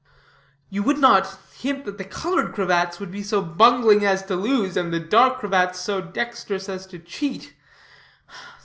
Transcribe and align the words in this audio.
"You 0.71 0.81
would 0.81 0.97
not 0.97 1.37
hint 1.53 1.85
that 1.85 1.99
the 1.99 2.03
colored 2.03 2.55
cravats 2.55 2.99
would 2.99 3.11
be 3.11 3.21
so 3.21 3.39
bungling 3.39 4.03
as 4.03 4.23
to 4.25 4.35
lose, 4.35 4.75
and 4.75 4.91
the 4.91 4.99
dark 4.99 5.37
cravats 5.37 5.79
so 5.79 6.01
dextrous 6.01 6.67
as 6.67 6.87
to 6.87 6.97
cheat? 6.97 7.53